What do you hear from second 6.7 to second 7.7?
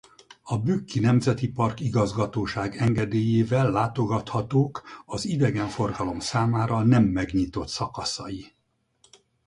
nem megnyitott